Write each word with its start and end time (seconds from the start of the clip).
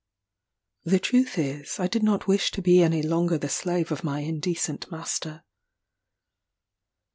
The 0.83 0.97
truth 0.99 1.37
is, 1.37 1.79
I 1.79 1.85
did 1.85 2.01
not 2.01 2.25
wish 2.25 2.49
to 2.53 2.61
be 2.63 2.81
any 2.81 3.03
longer 3.03 3.37
the 3.37 3.47
slave 3.49 3.91
of 3.91 4.03
my 4.03 4.21
indecent 4.21 4.89
master. 4.91 5.43